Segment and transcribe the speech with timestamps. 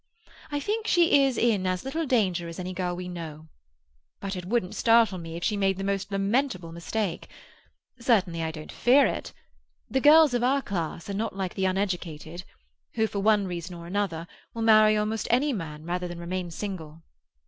[0.51, 3.49] "I think she is in as little danger as any girl we know.
[4.19, 7.29] But it wouldn't startle me if she made the most lamentable mistake.
[7.99, 9.31] Certainly I don't fear it.
[9.91, 12.45] The girls of our class are not like the uneducated,
[12.95, 14.25] who, for one reason or another,
[14.55, 17.03] will marry almost any man rather than remain single.